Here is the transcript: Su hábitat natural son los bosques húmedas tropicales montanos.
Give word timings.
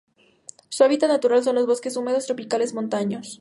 Su 0.69 0.83
hábitat 0.83 1.11
natural 1.11 1.43
son 1.43 1.53
los 1.53 1.67
bosques 1.67 1.95
húmedas 1.95 2.25
tropicales 2.25 2.73
montanos. 2.73 3.29